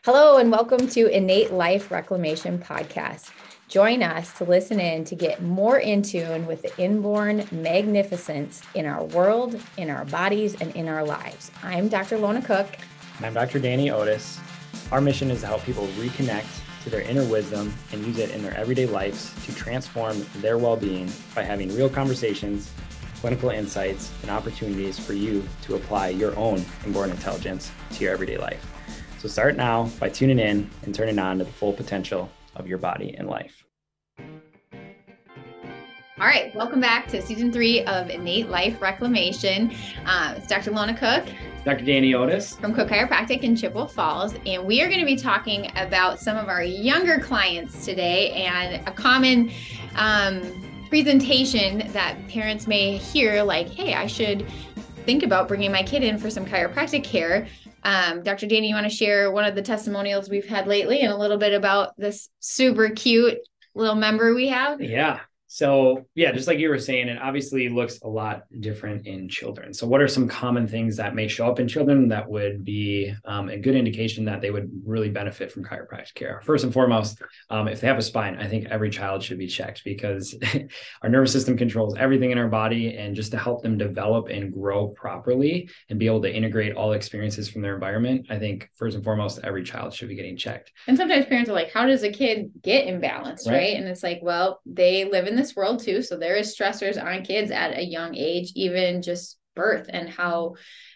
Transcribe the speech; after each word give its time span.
Hello, 0.00 0.38
and 0.38 0.50
welcome 0.50 0.88
to 0.88 1.06
Innate 1.06 1.52
Life 1.52 1.92
Reclamation 1.92 2.58
Podcast. 2.58 3.30
Join 3.68 4.02
us 4.02 4.32
to 4.38 4.44
listen 4.44 4.80
in 4.80 5.04
to 5.04 5.14
get 5.14 5.42
more 5.42 5.78
in 5.78 6.02
tune 6.02 6.44
with 6.44 6.62
the 6.62 6.76
inborn 6.76 7.46
magnificence 7.52 8.62
in 8.74 8.84
our 8.84 9.04
world, 9.04 9.60
in 9.76 9.90
our 9.90 10.04
bodies, 10.06 10.56
and 10.60 10.74
in 10.74 10.88
our 10.88 11.04
lives. 11.04 11.52
I'm 11.62 11.86
Dr. 11.86 12.18
Lona 12.18 12.42
Cook. 12.42 12.66
And 13.18 13.26
I'm 13.26 13.34
Dr. 13.34 13.60
Danny 13.60 13.92
Otis. 13.92 14.40
Our 14.90 15.00
mission 15.00 15.30
is 15.30 15.42
to 15.42 15.46
help 15.46 15.62
people 15.62 15.86
reconnect 15.98 16.48
to 16.82 16.90
their 16.90 17.02
inner 17.02 17.24
wisdom 17.24 17.72
and 17.92 18.04
use 18.04 18.18
it 18.18 18.32
in 18.32 18.42
their 18.42 18.56
everyday 18.56 18.86
lives 18.86 19.32
to 19.44 19.54
transform 19.54 20.26
their 20.38 20.58
well 20.58 20.76
being 20.76 21.08
by 21.32 21.44
having 21.44 21.72
real 21.76 21.88
conversations, 21.88 22.72
clinical 23.20 23.50
insights, 23.50 24.12
and 24.22 24.32
opportunities 24.32 24.98
for 24.98 25.12
you 25.12 25.46
to 25.62 25.76
apply 25.76 26.08
your 26.08 26.36
own 26.36 26.64
inborn 26.84 27.10
intelligence 27.10 27.70
to 27.92 28.02
your 28.02 28.12
everyday 28.12 28.36
life. 28.36 28.71
So 29.22 29.28
start 29.28 29.56
now 29.56 29.88
by 30.00 30.08
tuning 30.08 30.40
in 30.40 30.68
and 30.82 30.92
turning 30.92 31.16
on 31.20 31.38
to 31.38 31.44
the 31.44 31.52
full 31.52 31.72
potential 31.72 32.28
of 32.56 32.66
your 32.66 32.78
body 32.78 33.14
and 33.16 33.28
life. 33.28 33.64
All 36.18 36.26
right, 36.26 36.52
welcome 36.56 36.80
back 36.80 37.06
to 37.10 37.22
season 37.22 37.52
three 37.52 37.84
of 37.84 38.10
Innate 38.10 38.48
Life 38.48 38.82
Reclamation. 38.82 39.72
Uh, 40.04 40.34
it's 40.36 40.48
Dr. 40.48 40.72
Lona 40.72 40.92
Cook. 40.92 41.32
Dr. 41.64 41.84
Danny 41.84 42.14
Otis 42.14 42.56
from 42.56 42.74
Cook 42.74 42.88
Chiropractic 42.88 43.44
in 43.44 43.54
Chippewa 43.54 43.86
Falls, 43.86 44.34
and 44.44 44.66
we 44.66 44.82
are 44.82 44.88
going 44.88 44.98
to 44.98 45.06
be 45.06 45.14
talking 45.14 45.70
about 45.76 46.18
some 46.18 46.36
of 46.36 46.48
our 46.48 46.64
younger 46.64 47.20
clients 47.20 47.84
today 47.84 48.32
and 48.32 48.84
a 48.88 48.90
common 48.90 49.52
um, 49.94 50.42
presentation 50.88 51.88
that 51.92 52.16
parents 52.26 52.66
may 52.66 52.96
hear, 52.96 53.44
like, 53.44 53.68
"Hey, 53.68 53.94
I 53.94 54.08
should 54.08 54.44
think 55.06 55.22
about 55.22 55.46
bringing 55.46 55.70
my 55.70 55.84
kid 55.84 56.02
in 56.02 56.18
for 56.18 56.28
some 56.28 56.44
chiropractic 56.44 57.04
care." 57.04 57.46
Um, 57.82 58.22
Dr. 58.22 58.46
Danny, 58.46 58.68
you 58.68 58.74
want 58.74 58.88
to 58.88 58.96
share 58.96 59.30
one 59.30 59.44
of 59.44 59.54
the 59.54 59.62
testimonials 59.62 60.28
we've 60.28 60.46
had 60.46 60.66
lately 60.66 61.00
and 61.00 61.12
a 61.12 61.16
little 61.16 61.38
bit 61.38 61.52
about 61.52 61.96
this 61.96 62.28
super 62.40 62.90
cute 62.90 63.38
little 63.74 63.94
member 63.94 64.34
we 64.34 64.48
have? 64.48 64.80
Yeah. 64.80 65.20
So, 65.54 66.06
yeah, 66.14 66.32
just 66.32 66.48
like 66.48 66.58
you 66.58 66.70
were 66.70 66.78
saying, 66.78 67.08
it 67.08 67.20
obviously 67.20 67.68
looks 67.68 68.00
a 68.00 68.08
lot 68.08 68.44
different 68.60 69.06
in 69.06 69.28
children. 69.28 69.74
So, 69.74 69.86
what 69.86 70.00
are 70.00 70.08
some 70.08 70.26
common 70.26 70.66
things 70.66 70.96
that 70.96 71.14
may 71.14 71.28
show 71.28 71.46
up 71.46 71.60
in 71.60 71.68
children 71.68 72.08
that 72.08 72.26
would 72.26 72.64
be 72.64 73.12
um, 73.26 73.50
a 73.50 73.58
good 73.58 73.74
indication 73.74 74.24
that 74.24 74.40
they 74.40 74.50
would 74.50 74.70
really 74.82 75.10
benefit 75.10 75.52
from 75.52 75.62
chiropractic 75.62 76.14
care? 76.14 76.40
First 76.42 76.64
and 76.64 76.72
foremost, 76.72 77.20
um, 77.50 77.68
if 77.68 77.82
they 77.82 77.86
have 77.86 77.98
a 77.98 78.02
spine, 78.02 78.38
I 78.38 78.48
think 78.48 78.68
every 78.70 78.88
child 78.88 79.22
should 79.22 79.36
be 79.36 79.46
checked 79.46 79.84
because 79.84 80.34
our 81.02 81.10
nervous 81.10 81.32
system 81.32 81.58
controls 81.58 81.98
everything 81.98 82.30
in 82.30 82.38
our 82.38 82.48
body. 82.48 82.96
And 82.96 83.14
just 83.14 83.30
to 83.32 83.38
help 83.38 83.62
them 83.62 83.76
develop 83.76 84.28
and 84.28 84.50
grow 84.50 84.88
properly 84.88 85.68
and 85.90 85.98
be 85.98 86.06
able 86.06 86.22
to 86.22 86.34
integrate 86.34 86.76
all 86.76 86.92
experiences 86.94 87.50
from 87.50 87.60
their 87.60 87.74
environment, 87.74 88.28
I 88.30 88.38
think 88.38 88.70
first 88.74 88.94
and 88.94 89.04
foremost, 89.04 89.40
every 89.44 89.64
child 89.64 89.92
should 89.92 90.08
be 90.08 90.14
getting 90.16 90.38
checked. 90.38 90.72
And 90.88 90.96
sometimes 90.96 91.26
parents 91.26 91.50
are 91.50 91.52
like, 91.52 91.74
how 91.74 91.84
does 91.84 92.04
a 92.04 92.10
kid 92.10 92.52
get 92.62 92.86
imbalanced? 92.86 93.46
Right. 93.46 93.54
right? 93.54 93.76
And 93.76 93.86
it's 93.86 94.02
like, 94.02 94.20
well, 94.22 94.62
they 94.64 95.04
live 95.04 95.26
in 95.26 95.36
the 95.36 95.41
this 95.42 95.56
world 95.56 95.82
too. 95.82 96.02
So 96.02 96.16
there 96.16 96.36
is 96.36 96.56
stressors 96.56 97.02
on 97.02 97.24
kids 97.24 97.50
at 97.50 97.76
a 97.76 97.84
young 97.84 98.14
age, 98.14 98.52
even 98.54 99.02
just 99.02 99.38
birth 99.54 99.86
and 99.88 100.08
how 100.08 100.54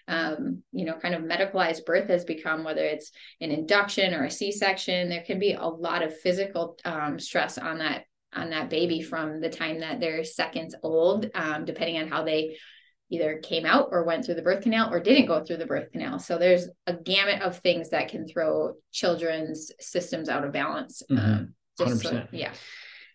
um, 0.09 0.63
you 0.73 0.85
know, 0.85 0.95
kind 0.95 1.15
of 1.15 1.23
medicalized 1.23 1.85
birth 1.85 2.09
has 2.09 2.25
become, 2.25 2.63
whether 2.63 2.85
it's 2.85 3.11
an 3.41 3.51
induction 3.51 4.15
or 4.15 4.25
a 4.25 4.31
C-section, 4.31 5.09
there 5.09 5.25
can 5.25 5.39
be 5.39 5.55
a 5.55 5.67
lot 5.67 6.03
of 6.03 6.17
physical 6.17 6.79
um, 6.85 7.19
stress 7.19 7.59
on 7.59 7.79
that 7.79 8.05
on 8.33 8.51
that 8.51 8.69
baby 8.69 9.01
from 9.01 9.41
the 9.41 9.49
time 9.49 9.81
that 9.81 9.99
they're 9.99 10.23
seconds 10.23 10.75
old, 10.83 11.31
um, 11.35 11.65
depending 11.65 11.97
on 11.99 12.09
how 12.09 12.23
they 12.23 12.57
either 13.11 13.39
came 13.39 13.65
out 13.65 13.89
or 13.91 14.05
went 14.05 14.25
through 14.25 14.35
the 14.35 14.43
birth 14.43 14.63
canal 14.63 14.93
or 14.93 15.01
didn't 15.01 15.27
go 15.27 15.43
through 15.43 15.57
the 15.57 15.65
birth 15.65 15.91
canal. 15.91 16.19
So 16.19 16.37
there's 16.37 16.69
a 16.87 16.93
gamut 16.93 17.41
of 17.41 17.59
things 17.59 17.91
that 17.91 18.09
can 18.09 18.29
throw 18.29 18.75
children's 18.93 19.73
systems 19.81 20.29
out 20.29 20.45
of 20.45 20.53
balance. 20.53 21.03
Mm-hmm. 21.11 21.25
Um, 21.25 21.55
100%. 21.81 22.03
So, 22.03 22.27
yeah 22.31 22.53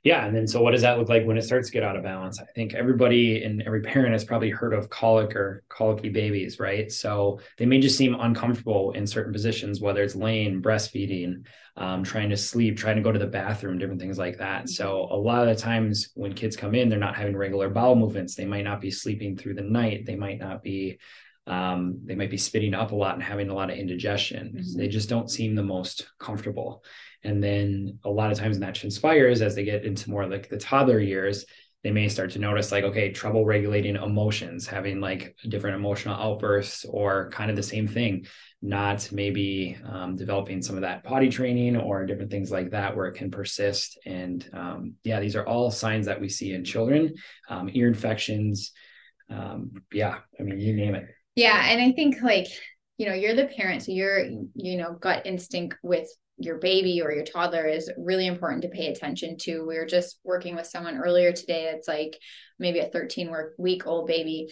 yeah 0.04 0.26
and 0.26 0.36
then 0.36 0.48
so 0.48 0.62
what 0.62 0.72
does 0.72 0.82
that 0.82 0.98
look 0.98 1.10
like 1.10 1.26
when 1.26 1.38
it 1.38 1.44
starts 1.44 1.68
to 1.68 1.74
get 1.74 1.84
out 1.84 1.96
of 1.96 2.04
balance? 2.04 2.40
I 2.40 2.46
think 2.56 2.74
everybody 2.74 3.44
and 3.44 3.62
every 3.64 3.82
parent 3.82 4.14
has 4.14 4.24
probably 4.24 4.50
heard 4.50 4.74
of 4.74 4.90
colic 4.90 5.36
or 5.36 5.64
colicky 5.70 6.10
babies 6.10 6.60
right? 6.60 6.92
So 6.92 7.40
they 7.58 7.66
may 7.66 7.80
just 7.80 7.98
seem 7.98 8.16
uncomfortable 8.20 8.92
in 8.94 9.06
certain 9.06 9.34
positions 9.34 9.82
whether 9.82 10.04
it's 10.04 10.16
laying 10.16 10.62
breastfeeding 10.62 11.46
um, 11.78 12.04
trying 12.04 12.30
to 12.30 12.38
sleep 12.38 12.78
trying 12.78 12.98
to 12.98 13.02
go 13.02 13.12
to 13.12 13.20
the 13.20 13.28
bathroom 13.28 13.78
different 13.78 14.02
things 14.02 14.18
like 14.18 14.38
that. 14.40 14.70
So 14.70 15.08
a 15.10 15.16
lot 15.16 15.48
of 15.48 15.56
the 15.56 15.62
times 15.62 16.10
when 16.16 16.34
kids 16.34 16.56
come 16.56 16.76
in 16.76 16.90
they're 16.90 17.00
not 17.00 17.16
having 17.16 17.36
regular 17.36 17.70
bowel 17.70 17.96
movements. 17.96 18.36
They 18.36 18.46
might 18.46 18.66
not 18.66 18.82
be 18.82 18.92
sleeping 18.92 19.38
through 19.38 19.56
the 19.56 19.62
night. 19.62 20.06
They 20.06 20.16
might 20.16 20.40
not 20.40 20.64
be 20.64 21.00
um, 21.52 22.00
they 22.06 22.16
might 22.16 22.32
be 22.32 22.38
spitting 22.38 22.74
up 22.74 22.94
a 22.94 22.96
lot 22.96 23.16
and 23.16 23.22
having 23.22 23.50
a 23.50 23.54
lot 23.54 23.70
of 23.70 23.78
indigestion. 23.78 24.54
Mm-hmm. 24.56 24.80
They 24.80 24.88
just 24.88 25.10
don't 25.10 25.30
seem 25.30 25.54
the 25.54 25.62
most 25.62 26.08
comfortable. 26.18 26.86
And 27.24 27.44
then 27.44 28.00
a 28.06 28.10
lot 28.10 28.32
of 28.32 28.38
times 28.38 28.58
that 28.60 28.74
transpires 28.74 29.42
as 29.42 29.54
they 29.54 29.66
get 29.66 29.84
into 29.84 30.10
more 30.10 30.26
like 30.26 30.48
the 30.48 30.58
toddler 30.58 31.02
years, 31.02 31.46
they 31.84 31.92
may 31.92 32.08
start 32.08 32.32
to 32.32 32.40
notice 32.40 32.72
like, 32.72 32.86
okay, 32.86 33.12
trouble 33.12 33.44
regulating 33.44 33.98
emotions, 33.98 34.66
having 34.66 35.02
like 35.02 35.36
different 35.50 35.76
emotional 35.76 36.16
outbursts 36.16 36.86
or 36.86 37.30
kind 37.32 37.50
of 37.50 37.58
the 37.58 37.64
same 37.64 37.88
thing, 37.88 38.28
not 38.62 39.10
maybe 39.12 39.78
um, 39.86 40.16
developing 40.16 40.62
some 40.62 40.76
of 40.76 40.84
that 40.84 41.04
potty 41.04 41.28
training 41.28 41.76
or 41.76 42.06
different 42.06 42.32
things 42.32 42.50
like 42.50 42.72
that 42.72 42.96
where 42.96 43.08
it 43.08 43.16
can 43.16 43.30
persist. 43.30 44.00
And 44.06 44.48
um, 44.54 44.94
yeah, 45.04 45.20
these 45.20 45.36
are 45.36 45.46
all 45.46 45.70
signs 45.70 46.06
that 46.06 46.22
we 46.22 46.30
see 46.30 46.54
in 46.54 46.64
children, 46.64 47.16
um, 47.50 47.70
ear 47.74 47.90
infections. 47.90 48.72
Um, 49.30 49.84
yeah, 49.92 50.20
I 50.40 50.44
mean, 50.44 50.60
you 50.60 50.74
name 50.78 50.96
it. 50.96 51.10
Yeah. 51.36 51.66
And 51.70 51.82
I 51.82 51.92
think 51.94 52.22
like, 52.22 52.48
you 52.98 53.08
know, 53.08 53.14
you're 53.14 53.36
the 53.36 53.46
parent, 53.46 53.84
so 53.84 53.92
you're, 53.92 54.26
you 54.56 54.78
know, 54.78 54.94
gut 54.94 55.26
instinct 55.26 55.78
with 55.82 56.08
your 56.38 56.58
baby 56.58 57.02
or 57.02 57.12
your 57.12 57.24
toddler 57.24 57.66
is 57.66 57.92
really 57.98 58.28
important 58.28 58.64
to 58.64 58.70
pay 58.70 58.88
attention 58.88 59.38
to. 59.38 59.66
We 59.66 59.78
were 59.78 59.86
just 59.86 60.20
working 60.24 60.56
with 60.56 60.68
someone 60.68 60.98
earlier 60.98 61.32
today. 61.32 61.72
It's 61.74 61.88
like 61.88 62.18
maybe 62.60 62.80
a 62.80 62.90
13 62.90 63.32
week 63.58 63.88
old 63.88 64.08
baby 64.08 64.50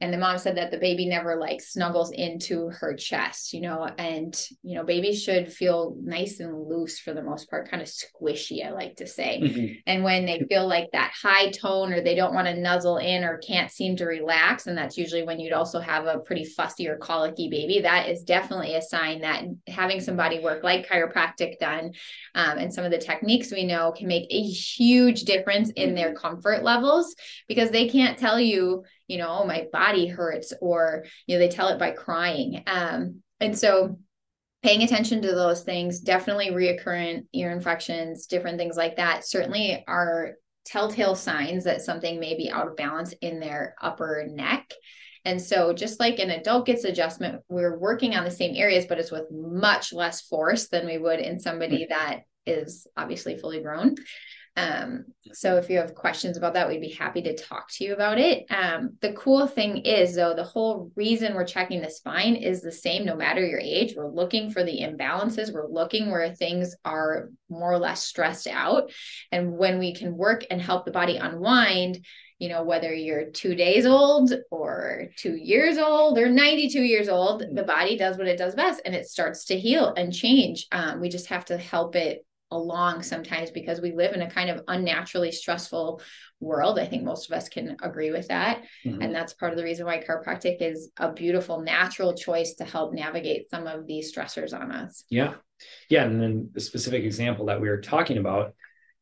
and 0.00 0.12
the 0.12 0.18
mom 0.18 0.36
said 0.36 0.56
that 0.56 0.70
the 0.70 0.78
baby 0.78 1.06
never 1.06 1.36
like 1.36 1.60
snuggles 1.60 2.10
into 2.12 2.68
her 2.68 2.94
chest 2.94 3.52
you 3.52 3.60
know 3.60 3.88
and 3.98 4.46
you 4.62 4.74
know 4.74 4.84
babies 4.84 5.22
should 5.22 5.52
feel 5.52 5.96
nice 6.02 6.40
and 6.40 6.68
loose 6.68 6.98
for 6.98 7.14
the 7.14 7.22
most 7.22 7.48
part 7.48 7.70
kind 7.70 7.82
of 7.82 7.88
squishy 7.88 8.64
i 8.66 8.70
like 8.70 8.96
to 8.96 9.06
say 9.06 9.40
mm-hmm. 9.42 9.72
and 9.86 10.04
when 10.04 10.26
they 10.26 10.44
feel 10.48 10.66
like 10.66 10.88
that 10.92 11.12
high 11.20 11.50
tone 11.50 11.92
or 11.92 12.02
they 12.02 12.14
don't 12.14 12.34
want 12.34 12.46
to 12.46 12.60
nuzzle 12.60 12.98
in 12.98 13.24
or 13.24 13.38
can't 13.38 13.70
seem 13.70 13.96
to 13.96 14.04
relax 14.04 14.66
and 14.66 14.76
that's 14.76 14.98
usually 14.98 15.22
when 15.22 15.40
you'd 15.40 15.52
also 15.52 15.80
have 15.80 16.06
a 16.06 16.18
pretty 16.18 16.44
fussy 16.44 16.88
or 16.88 16.96
colicky 16.98 17.48
baby 17.48 17.80
that 17.80 18.08
is 18.08 18.22
definitely 18.22 18.74
a 18.74 18.82
sign 18.82 19.20
that 19.20 19.44
having 19.66 20.00
some 20.00 20.16
body 20.16 20.40
work 20.40 20.62
like 20.62 20.88
chiropractic 20.88 21.58
done 21.58 21.92
um, 22.34 22.58
and 22.58 22.72
some 22.72 22.84
of 22.84 22.90
the 22.90 22.98
techniques 22.98 23.50
we 23.50 23.64
know 23.64 23.92
can 23.92 24.06
make 24.06 24.26
a 24.30 24.42
huge 24.42 25.22
difference 25.22 25.70
in 25.70 25.94
their 25.94 26.08
mm-hmm. 26.08 26.18
comfort 26.18 26.62
levels 26.62 27.14
because 27.48 27.70
they 27.70 27.88
can't 27.88 28.18
tell 28.18 28.38
you 28.38 28.84
you 29.08 29.18
know, 29.18 29.28
oh, 29.28 29.46
my 29.46 29.66
body 29.72 30.06
hurts, 30.06 30.52
or, 30.60 31.04
you 31.26 31.36
know, 31.36 31.38
they 31.38 31.48
tell 31.48 31.68
it 31.68 31.78
by 31.78 31.90
crying. 31.90 32.62
Um, 32.66 33.22
and 33.40 33.56
so 33.56 33.98
paying 34.62 34.82
attention 34.82 35.22
to 35.22 35.28
those 35.28 35.62
things, 35.62 36.00
definitely 36.00 36.50
reoccurrent 36.50 37.26
ear 37.32 37.52
infections, 37.52 38.26
different 38.26 38.58
things 38.58 38.76
like 38.76 38.96
that, 38.96 39.26
certainly 39.26 39.84
are 39.86 40.34
telltale 40.64 41.14
signs 41.14 41.64
that 41.64 41.82
something 41.82 42.18
may 42.18 42.36
be 42.36 42.50
out 42.50 42.66
of 42.66 42.76
balance 42.76 43.12
in 43.20 43.38
their 43.38 43.76
upper 43.80 44.26
neck. 44.28 44.72
And 45.24 45.42
so, 45.42 45.72
just 45.72 45.98
like 45.98 46.18
an 46.20 46.30
adult 46.30 46.66
gets 46.66 46.84
adjustment, 46.84 47.42
we're 47.48 47.78
working 47.78 48.14
on 48.14 48.24
the 48.24 48.30
same 48.30 48.54
areas, 48.54 48.86
but 48.86 48.98
it's 48.98 49.10
with 49.10 49.26
much 49.30 49.92
less 49.92 50.20
force 50.22 50.68
than 50.68 50.86
we 50.86 50.98
would 50.98 51.18
in 51.18 51.40
somebody 51.40 51.86
that 51.90 52.20
is 52.46 52.86
obviously 52.96 53.36
fully 53.36 53.60
grown. 53.60 53.96
Um, 54.56 55.04
so 55.32 55.56
if 55.56 55.68
you 55.68 55.76
have 55.78 55.94
questions 55.94 56.38
about 56.38 56.54
that, 56.54 56.68
we'd 56.68 56.80
be 56.80 56.92
happy 56.92 57.20
to 57.22 57.36
talk 57.36 57.70
to 57.72 57.84
you 57.84 57.92
about 57.92 58.18
it. 58.18 58.46
Um, 58.50 58.96
the 59.02 59.12
cool 59.12 59.46
thing 59.46 59.78
is, 59.78 60.14
though, 60.14 60.34
the 60.34 60.44
whole 60.44 60.90
reason 60.96 61.34
we're 61.34 61.44
checking 61.44 61.82
the 61.82 61.90
spine 61.90 62.36
is 62.36 62.62
the 62.62 62.72
same 62.72 63.04
no 63.04 63.14
matter 63.14 63.44
your 63.44 63.60
age. 63.60 63.94
We're 63.94 64.08
looking 64.10 64.50
for 64.50 64.64
the 64.64 64.80
imbalances, 64.80 65.52
we're 65.52 65.68
looking 65.68 66.10
where 66.10 66.34
things 66.34 66.74
are 66.84 67.28
more 67.50 67.72
or 67.72 67.78
less 67.78 68.04
stressed 68.04 68.46
out. 68.46 68.90
And 69.30 69.58
when 69.58 69.78
we 69.78 69.94
can 69.94 70.16
work 70.16 70.44
and 70.50 70.60
help 70.60 70.86
the 70.86 70.90
body 70.90 71.16
unwind, 71.16 72.04
you 72.38 72.48
know, 72.48 72.64
whether 72.64 72.92
you're 72.92 73.30
two 73.30 73.54
days 73.54 73.86
old 73.86 74.32
or 74.50 75.08
two 75.16 75.36
years 75.36 75.78
old 75.78 76.18
or 76.18 76.28
92 76.28 76.82
years 76.82 77.08
old, 77.08 77.42
the 77.52 77.62
body 77.62 77.96
does 77.96 78.18
what 78.18 78.26
it 78.26 78.36
does 78.36 78.54
best 78.54 78.82
and 78.84 78.94
it 78.94 79.06
starts 79.06 79.46
to 79.46 79.58
heal 79.58 79.92
and 79.96 80.12
change. 80.14 80.66
Um, 80.70 81.00
we 81.00 81.08
just 81.08 81.28
have 81.28 81.46
to 81.46 81.56
help 81.56 81.96
it 81.96 82.26
along 82.50 83.02
sometimes 83.02 83.50
because 83.50 83.80
we 83.80 83.92
live 83.92 84.14
in 84.14 84.22
a 84.22 84.30
kind 84.30 84.50
of 84.50 84.62
unnaturally 84.68 85.32
stressful 85.32 86.00
world. 86.40 86.78
I 86.78 86.86
think 86.86 87.02
most 87.02 87.30
of 87.30 87.36
us 87.36 87.48
can 87.48 87.76
agree 87.82 88.10
with 88.10 88.28
that. 88.28 88.62
Mm-hmm. 88.84 89.02
And 89.02 89.14
that's 89.14 89.32
part 89.32 89.52
of 89.52 89.58
the 89.58 89.64
reason 89.64 89.86
why 89.86 90.02
chiropractic 90.02 90.58
is 90.60 90.90
a 90.98 91.12
beautiful 91.12 91.60
natural 91.60 92.14
choice 92.14 92.54
to 92.54 92.64
help 92.64 92.92
navigate 92.92 93.50
some 93.50 93.66
of 93.66 93.86
these 93.86 94.14
stressors 94.14 94.58
on 94.58 94.70
us. 94.70 95.04
Yeah. 95.10 95.34
Yeah. 95.88 96.04
And 96.04 96.22
then 96.22 96.50
the 96.52 96.60
specific 96.60 97.04
example 97.04 97.46
that 97.46 97.60
we 97.60 97.68
were 97.68 97.80
talking 97.80 98.18
about, 98.18 98.54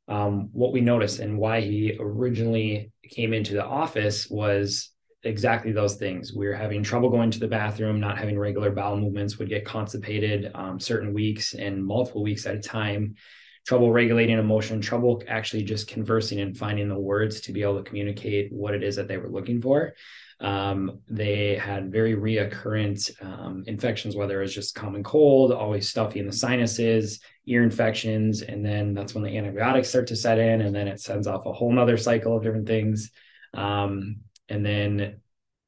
um, 0.09 0.51
what 0.53 0.73
we 0.73 0.81
noticed 0.81 1.19
and 1.19 1.39
why 1.39 1.61
he 1.61 1.97
originally 1.99 2.93
came 3.11 3.33
into 3.33 3.55
the 3.55 3.65
office 3.65 4.29
was 4.29 4.91
exactly 5.25 5.73
those 5.73 5.97
things. 5.97 6.33
We 6.35 6.47
were 6.47 6.55
having 6.55 6.83
trouble 6.83 7.11
going 7.11 7.31
to 7.33 7.41
the 7.41 7.49
bathroom, 7.49 8.01
not 8.01 8.19
having 8.19 8.39
regular 8.39 8.71
bowel 8.71 8.97
movements, 8.97 9.39
would 9.39 9.49
get 9.49 9.65
constipated 9.65 10.51
um, 10.55 10.79
certain 10.79 11.13
weeks 11.13 11.55
and 11.55 11.85
multiple 11.85 12.23
weeks 12.23 12.47
at 12.47 12.57
a 12.57 12.61
time, 12.61 13.17
trouble 13.67 13.93
regulating 13.93 14.39
emotion, 14.39 14.81
trouble 14.81 15.23
actually 15.27 15.63
just 15.63 15.89
conversing 15.89 16.41
and 16.41 16.57
finding 16.57 16.89
the 16.89 16.99
words 16.99 17.41
to 17.43 17.53
be 17.53 17.63
able 17.63 17.79
to 17.83 17.89
communicate 17.89 18.53
what 18.53 18.75
it 18.75 18.83
is 18.83 18.97
that 18.97 19.09
they 19.09 19.17
were 19.17 19.31
looking 19.31 19.61
for. 19.61 19.95
Um, 20.41 21.01
they 21.09 21.55
had 21.55 21.93
very 21.93 22.15
reoccurrent 22.15 23.11
um, 23.25 23.65
infections, 23.67 24.17
whether 24.17 24.39
it 24.39 24.43
was 24.43 24.55
just 24.55 24.75
common 24.75 25.03
cold, 25.03 25.53
always 25.53 25.89
stuffy 25.89 26.21
in 26.21 26.27
the 26.27 26.33
sinuses, 26.33 27.21
ear 27.47 27.63
infections, 27.63 28.43
and 28.43 28.65
then 28.65 28.95
that's 28.95 29.15
when 29.15 29.25
the 29.25 29.37
antibiotics 29.39 29.89
start 29.89 30.09
to 30.09 30.17
set 30.17 30.39
in, 30.39 30.61
and 30.61 30.75
then 30.75 30.89
it 30.89 31.01
sends 31.01 31.27
off 31.27 31.47
a 31.47 31.53
whole 31.53 31.73
nother 31.73 31.97
cycle 31.97 32.37
of 32.37 32.43
different 32.43 32.67
things. 32.67 33.11
Um, 33.55 34.17
and 34.49 34.65
then 34.65 35.21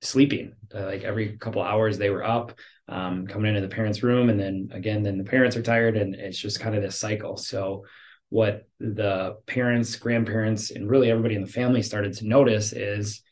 sleeping, 0.02 0.55
uh, 0.75 0.84
like 0.84 1.02
every 1.02 1.37
couple 1.37 1.62
hours 1.62 1.99
they 1.99 2.11
were 2.11 2.25
up, 2.25 2.58
um, 2.88 3.26
coming 3.26 3.55
into 3.55 3.67
the 3.67 3.75
parents' 3.75 4.02
room, 4.02 4.28
and 4.28 4.38
then 4.38 4.70
again, 4.73 5.02
then 5.02 5.19
the 5.19 5.25
parents 5.25 5.56
are 5.56 5.62
tired, 5.62 5.96
and 5.96 6.14
it's 6.14 6.38
just 6.38 6.61
kind 6.61 6.76
of 6.76 6.82
this 6.82 6.99
cycle. 6.99 7.37
So 7.37 7.84
what 8.28 8.69
the 8.81 9.37
parents, 9.46 9.96
grandparents, 9.96 10.70
and 10.70 10.88
really 10.88 11.11
everybody 11.11 11.37
in 11.37 11.43
the 11.43 11.49
family 11.49 11.82
started 11.82 12.14
to 12.14 12.26
notice 12.26 12.73
is 12.73 13.23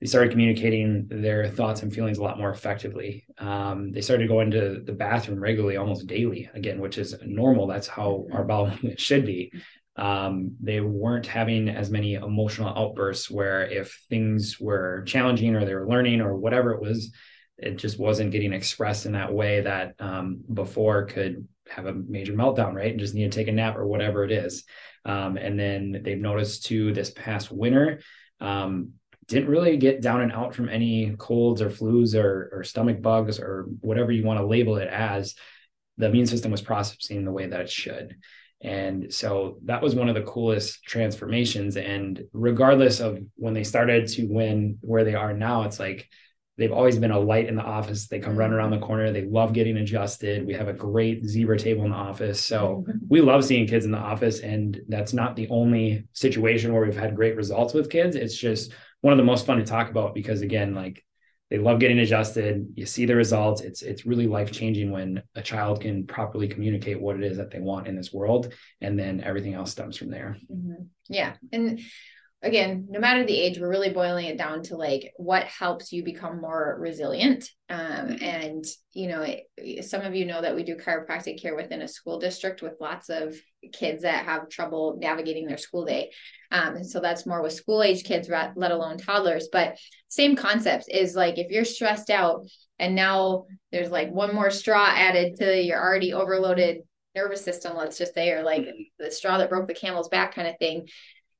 they 0.00 0.06
started 0.06 0.30
communicating 0.30 1.06
their 1.08 1.48
thoughts 1.48 1.82
and 1.82 1.92
feelings 1.92 2.18
a 2.18 2.22
lot 2.22 2.38
more 2.38 2.50
effectively. 2.50 3.24
Um, 3.38 3.92
they 3.92 4.00
started 4.00 4.28
going 4.28 4.50
to 4.50 4.82
the 4.84 4.92
bathroom 4.92 5.40
regularly, 5.40 5.76
almost 5.76 6.06
daily, 6.06 6.50
again, 6.52 6.80
which 6.80 6.98
is 6.98 7.14
normal. 7.24 7.66
That's 7.66 7.86
how 7.86 8.26
our 8.32 8.44
bowel 8.44 8.66
movement 8.70 9.00
should 9.00 9.24
be. 9.24 9.52
Um, 9.96 10.56
they 10.60 10.80
weren't 10.80 11.26
having 11.26 11.68
as 11.68 11.90
many 11.90 12.14
emotional 12.14 12.68
outbursts 12.68 13.30
where 13.30 13.64
if 13.66 14.04
things 14.08 14.58
were 14.58 15.02
challenging 15.06 15.54
or 15.54 15.64
they 15.64 15.74
were 15.74 15.88
learning 15.88 16.20
or 16.20 16.36
whatever 16.36 16.72
it 16.72 16.82
was, 16.82 17.12
it 17.58 17.76
just 17.76 17.98
wasn't 17.98 18.32
getting 18.32 18.52
expressed 18.52 19.06
in 19.06 19.12
that 19.12 19.32
way 19.32 19.60
that 19.60 19.94
um, 20.00 20.40
before 20.52 21.06
could 21.06 21.46
have 21.68 21.86
a 21.86 21.94
major 21.94 22.32
meltdown, 22.32 22.74
right? 22.74 22.90
And 22.90 23.00
just 23.00 23.14
need 23.14 23.30
to 23.30 23.38
take 23.38 23.48
a 23.48 23.52
nap 23.52 23.76
or 23.76 23.86
whatever 23.86 24.24
it 24.24 24.32
is. 24.32 24.64
Um, 25.04 25.36
and 25.36 25.58
then 25.58 26.00
they've 26.04 26.18
noticed 26.18 26.66
too 26.66 26.92
this 26.92 27.10
past 27.10 27.52
winter, 27.52 28.00
um, 28.40 28.92
didn't 29.28 29.48
really 29.48 29.76
get 29.76 30.02
down 30.02 30.20
and 30.20 30.32
out 30.32 30.54
from 30.54 30.68
any 30.68 31.14
colds 31.16 31.62
or 31.62 31.70
flus 31.70 32.14
or, 32.14 32.50
or 32.52 32.64
stomach 32.64 33.00
bugs 33.00 33.38
or 33.38 33.66
whatever 33.80 34.12
you 34.12 34.24
want 34.24 34.38
to 34.40 34.46
label 34.46 34.76
it 34.76 34.88
as. 34.88 35.34
The 35.96 36.06
immune 36.06 36.26
system 36.26 36.50
was 36.50 36.60
processing 36.60 37.24
the 37.24 37.32
way 37.32 37.46
that 37.46 37.60
it 37.60 37.70
should. 37.70 38.16
And 38.64 39.12
so 39.12 39.58
that 39.66 39.82
was 39.82 39.94
one 39.94 40.08
of 40.08 40.14
the 40.14 40.22
coolest 40.22 40.82
transformations. 40.84 41.76
And 41.76 42.24
regardless 42.32 42.98
of 42.98 43.18
when 43.36 43.52
they 43.52 43.62
started 43.62 44.08
to 44.08 44.26
win 44.26 44.78
where 44.80 45.04
they 45.04 45.14
are 45.14 45.34
now, 45.34 45.64
it's 45.64 45.78
like 45.78 46.08
they've 46.56 46.72
always 46.72 46.98
been 46.98 47.10
a 47.10 47.18
light 47.18 47.46
in 47.46 47.56
the 47.56 47.62
office. 47.62 48.08
They 48.08 48.20
come 48.20 48.36
running 48.36 48.54
around 48.54 48.70
the 48.70 48.78
mm-hmm. 48.78 48.86
corner. 48.86 49.12
They 49.12 49.26
love 49.26 49.52
getting 49.52 49.76
adjusted. 49.76 50.46
We 50.46 50.54
have 50.54 50.68
a 50.68 50.72
great 50.72 51.26
zebra 51.26 51.58
table 51.58 51.84
in 51.84 51.90
the 51.90 51.96
office. 51.96 52.42
So 52.42 52.86
mm-hmm. 52.88 52.98
we 53.08 53.20
love 53.20 53.44
seeing 53.44 53.66
kids 53.66 53.84
in 53.84 53.90
the 53.90 53.98
office. 53.98 54.40
And 54.40 54.80
that's 54.88 55.12
not 55.12 55.36
the 55.36 55.48
only 55.50 56.08
situation 56.14 56.72
where 56.72 56.84
we've 56.84 56.96
had 56.96 57.16
great 57.16 57.36
results 57.36 57.74
with 57.74 57.90
kids. 57.90 58.16
It's 58.16 58.36
just 58.36 58.72
one 59.02 59.12
of 59.12 59.18
the 59.18 59.24
most 59.24 59.44
fun 59.44 59.58
to 59.58 59.64
talk 59.64 59.90
about 59.90 60.14
because 60.14 60.40
again, 60.40 60.74
like 60.74 61.04
they 61.50 61.58
love 61.58 61.78
getting 61.78 61.98
adjusted. 61.98 62.66
You 62.74 62.86
see 62.86 63.06
the 63.06 63.14
results. 63.14 63.60
It's 63.60 63.82
it's 63.82 64.06
really 64.06 64.26
life 64.26 64.50
changing 64.50 64.90
when 64.90 65.22
a 65.34 65.42
child 65.42 65.80
can 65.80 66.06
properly 66.06 66.48
communicate 66.48 67.00
what 67.00 67.16
it 67.16 67.22
is 67.22 67.36
that 67.36 67.50
they 67.50 67.60
want 67.60 67.86
in 67.86 67.96
this 67.96 68.12
world, 68.12 68.52
and 68.80 68.98
then 68.98 69.22
everything 69.22 69.54
else 69.54 69.70
stems 69.70 69.96
from 69.96 70.10
there. 70.10 70.36
Mm-hmm. 70.50 70.84
Yeah, 71.08 71.34
and 71.52 71.80
again, 72.44 72.86
no 72.90 73.00
matter 73.00 73.24
the 73.24 73.40
age, 73.40 73.58
we're 73.58 73.70
really 73.70 73.90
boiling 73.90 74.26
it 74.26 74.36
down 74.36 74.62
to 74.64 74.76
like 74.76 75.12
what 75.16 75.44
helps 75.44 75.92
you 75.92 76.04
become 76.04 76.40
more 76.40 76.76
resilient. 76.78 77.48
Um, 77.70 78.18
and 78.20 78.64
you 78.92 79.08
know, 79.08 79.22
it, 79.22 79.84
some 79.84 80.02
of 80.02 80.14
you 80.14 80.26
know 80.26 80.42
that 80.42 80.54
we 80.54 80.62
do 80.62 80.76
chiropractic 80.76 81.40
care 81.40 81.56
within 81.56 81.80
a 81.80 81.88
school 81.88 82.20
district 82.20 82.60
with 82.60 82.74
lots 82.80 83.08
of 83.08 83.34
kids 83.72 84.02
that 84.02 84.26
have 84.26 84.50
trouble 84.50 84.98
navigating 85.00 85.46
their 85.46 85.56
school 85.56 85.86
day. 85.86 86.12
Um, 86.50 86.76
and 86.76 86.86
so 86.86 87.00
that's 87.00 87.26
more 87.26 87.42
with 87.42 87.54
school 87.54 87.82
age 87.82 88.04
kids, 88.04 88.28
let 88.28 88.70
alone 88.70 88.98
toddlers. 88.98 89.48
But 89.50 89.78
same 90.08 90.36
concepts 90.36 90.86
is 90.88 91.16
like 91.16 91.38
if 91.38 91.50
you're 91.50 91.64
stressed 91.64 92.10
out 92.10 92.46
and 92.78 92.94
now 92.94 93.46
there's 93.72 93.90
like 93.90 94.12
one 94.12 94.34
more 94.34 94.50
straw 94.50 94.86
added 94.94 95.36
to 95.36 95.62
your 95.62 95.82
already 95.82 96.12
overloaded 96.12 96.82
nervous 97.14 97.42
system, 97.42 97.76
let's 97.76 97.96
just 97.96 98.12
say, 98.12 98.32
or 98.32 98.42
like 98.42 98.66
the 98.98 99.10
straw 99.10 99.38
that 99.38 99.48
broke 99.48 99.68
the 99.68 99.74
camel's 99.74 100.08
back 100.08 100.34
kind 100.34 100.48
of 100.48 100.58
thing 100.58 100.86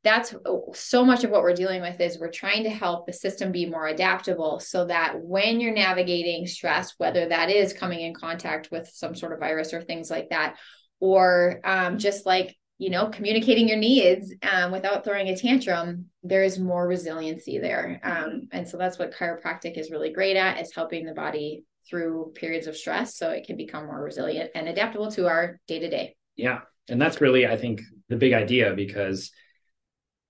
that's 0.04 0.34
so 0.74 1.04
much 1.04 1.24
of 1.24 1.30
what 1.30 1.42
we're 1.42 1.54
dealing 1.54 1.82
with 1.82 2.00
is 2.00 2.18
we're 2.18 2.30
trying 2.30 2.62
to 2.62 2.70
help 2.70 3.06
the 3.06 3.12
system 3.12 3.50
be 3.50 3.66
more 3.66 3.86
adaptable 3.86 4.60
so 4.60 4.84
that 4.84 5.14
when 5.20 5.60
you're 5.60 5.74
navigating 5.74 6.46
stress 6.46 6.94
whether 6.98 7.28
that 7.28 7.50
is 7.50 7.72
coming 7.72 8.00
in 8.00 8.14
contact 8.14 8.70
with 8.70 8.88
some 8.92 9.14
sort 9.14 9.32
of 9.32 9.40
virus 9.40 9.72
or 9.72 9.82
things 9.82 10.10
like 10.10 10.28
that 10.28 10.56
or 11.00 11.60
um, 11.64 11.98
just 11.98 12.26
like 12.26 12.54
you 12.78 12.90
know 12.90 13.08
communicating 13.08 13.68
your 13.68 13.78
needs 13.78 14.32
um, 14.50 14.70
without 14.70 15.04
throwing 15.04 15.28
a 15.28 15.36
tantrum 15.36 16.06
there 16.22 16.42
is 16.42 16.58
more 16.58 16.88
resiliency 16.88 17.58
there. 17.58 18.00
Um, 18.02 18.48
and 18.50 18.66
so 18.66 18.78
that's 18.78 18.98
what 18.98 19.12
chiropractic 19.12 19.78
is 19.78 19.90
really 19.90 20.10
great 20.10 20.36
at 20.36 20.58
is 20.58 20.74
helping 20.74 21.04
the 21.04 21.12
body 21.12 21.64
through 21.88 22.32
periods 22.34 22.66
of 22.66 22.76
stress 22.76 23.16
so 23.16 23.30
it 23.30 23.46
can 23.46 23.56
become 23.56 23.86
more 23.86 24.02
resilient 24.02 24.50
and 24.54 24.68
adaptable 24.68 25.10
to 25.12 25.26
our 25.26 25.60
day 25.68 25.78
to 25.78 25.90
day 25.90 26.16
yeah. 26.36 26.60
And 26.88 27.00
that's 27.00 27.20
really 27.20 27.46
i 27.46 27.56
think 27.56 27.80
the 28.08 28.16
big 28.16 28.32
idea 28.32 28.74
because 28.74 29.30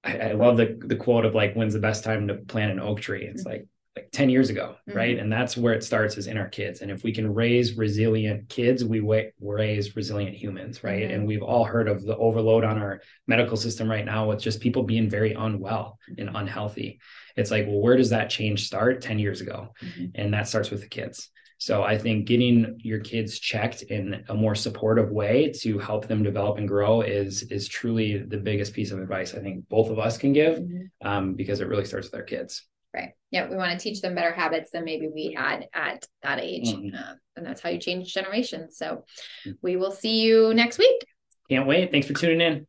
I, 0.05 0.19
I, 0.19 0.33
love 0.33 0.57
the 0.57 0.79
the 0.87 0.97
quote 0.97 1.25
of 1.25 1.35
like 1.35 1.55
when's 1.55 1.73
the 1.73 1.81
best 1.81 2.05
time 2.05 2.29
to 2.29 2.35
plant 2.35 2.73
an 2.73 2.81
oak 2.81 3.01
tree? 3.01 3.25
It's 3.25 3.43
mm-hmm. 3.43 3.51
like 3.51 3.67
like 3.97 4.11
10 4.11 4.29
years 4.29 4.51
ago 4.51 4.75
mm-hmm. 4.89 4.99
right? 4.99 5.19
And 5.19 5.33
that's 5.33 5.57
where 5.57 5.73
it 5.73 5.85
starts 5.85 6.17
is 6.17 6.27
in 6.27 6.37
our 6.37 6.49
kids. 6.49 6.81
And 6.81 6.91
if 6.91 7.05
we 7.05 7.13
can 7.13 7.33
raise 7.33 7.77
resilient 7.77 8.49
kids 8.49 8.85
we 8.85 9.01
wa- 9.01 9.31
raise 9.41 9.95
resilient 9.97 10.37
humans 10.37 10.83
right? 10.83 11.03
Mm-hmm. 11.03 11.15
and 11.15 11.27
we've 11.27 11.43
all 11.43 11.65
heard 11.65 11.89
of 11.89 12.03
the 12.05 12.17
overload 12.17 12.65
on 12.65 12.79
our 12.79 13.01
medical 13.27 13.57
system 13.57 13.89
right 13.89 14.05
now 14.05 14.29
with 14.29 14.41
just 14.41 14.61
people 14.61 14.83
being 14.83 15.09
very 15.09 15.33
unwell 15.33 15.99
and 16.19 16.31
unhealthy. 16.35 17.01
It's 17.37 17.51
like 17.51 17.67
well 17.67 17.81
where 17.81 17.97
does 17.97 18.11
that 18.11 18.31
change 18.31 18.67
start? 18.67 19.01
10 19.01 19.19
years 19.19 19.41
ago. 19.41 19.75
Mm-hmm. 19.83 20.07
and 20.15 20.35
that 20.35 20.49
starts 20.49 20.71
with 20.71 20.81
the 20.81 20.89
kids 20.89 21.31
so 21.59 21.83
I 21.83 21.97
think 21.99 22.27
getting 22.27 22.79
your 22.81 23.01
kids 23.01 23.39
checked 23.39 23.83
in 23.83 24.25
a 24.29 24.35
more 24.35 24.55
supportive 24.55 25.11
way 25.11 25.53
to 25.61 25.79
help 25.79 26.07
them 26.07 26.23
develop 26.23 26.59
and 26.59 26.69
grow 26.69 27.01
is 27.01 27.43
is 27.45 27.69
truly 27.69 28.19
the 28.19 28.39
biggest 28.39 28.75
piece 28.75 28.91
of 28.91 28.99
advice 28.99 29.35
I 29.35 29.41
think 29.41 29.69
both 29.69 29.91
of 29.91 29.99
us 29.99 30.19
can 30.19 30.33
give 30.33 30.59
mm-hmm. 30.59 31.07
um, 31.07 31.35
because 31.35 31.61
it 31.61 31.69
really 31.69 31.85
starts 31.85 32.11
with 32.11 32.21
our 32.21 32.27
kids. 32.27 32.67
Right. 32.95 33.11
Yeah, 33.33 33.49
we 33.51 33.57
want 33.57 33.73
to 33.73 33.83
teach 33.83 34.01
them 34.01 34.15
better 34.15 34.31
habits 34.31 34.71
than 34.71 34.85
maybe 34.85 35.09
we 35.09 35.35
had 35.37 35.67
at 35.75 36.07
that 36.23 36.39
age, 36.39 36.69
mm-hmm. 36.69 36.95
uh, 36.95 37.15
and 37.35 37.45
that's 37.45 37.61
how 37.61 37.71
you 37.71 37.81
change 37.81 38.15
generations. 38.15 38.77
So 38.77 39.05
mm-hmm. 39.45 39.53
we 39.63 39.77
will 39.77 39.91
see 39.91 40.21
you 40.21 40.55
next 40.55 40.79
week. 40.79 41.05
Can't 41.51 41.67
wait. 41.67 41.91
Thanks 41.91 42.07
for 42.07 42.15
tuning 42.15 42.41
in. 42.41 42.67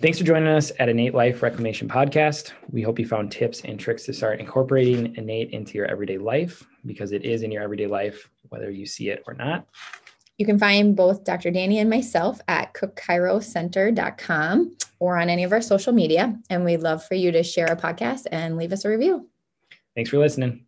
Thanks 0.00 0.16
for 0.16 0.24
joining 0.24 0.48
us 0.48 0.72
at 0.78 0.88
Innate 0.88 1.12
Life 1.12 1.42
Reclamation 1.42 1.86
Podcast. 1.86 2.52
We 2.70 2.80
hope 2.80 2.98
you 2.98 3.06
found 3.06 3.30
tips 3.30 3.60
and 3.66 3.78
tricks 3.78 4.04
to 4.04 4.14
start 4.14 4.40
incorporating 4.40 5.14
innate 5.16 5.50
into 5.50 5.74
your 5.74 5.84
everyday 5.84 6.16
life 6.16 6.66
because 6.86 7.12
it 7.12 7.26
is 7.26 7.42
in 7.42 7.52
your 7.52 7.62
everyday 7.62 7.86
life, 7.86 8.30
whether 8.48 8.70
you 8.70 8.86
see 8.86 9.10
it 9.10 9.22
or 9.26 9.34
not. 9.34 9.66
You 10.38 10.46
can 10.46 10.58
find 10.58 10.96
both 10.96 11.24
Dr. 11.24 11.50
Danny 11.50 11.80
and 11.80 11.90
myself 11.90 12.40
at 12.48 12.72
cookchirocenter.com 12.72 14.76
or 15.00 15.18
on 15.18 15.28
any 15.28 15.44
of 15.44 15.52
our 15.52 15.60
social 15.60 15.92
media. 15.92 16.34
And 16.48 16.64
we'd 16.64 16.78
love 16.78 17.04
for 17.04 17.14
you 17.14 17.30
to 17.32 17.42
share 17.42 17.68
our 17.68 17.76
podcast 17.76 18.22
and 18.32 18.56
leave 18.56 18.72
us 18.72 18.86
a 18.86 18.88
review. 18.88 19.28
Thanks 19.94 20.08
for 20.08 20.16
listening. 20.16 20.64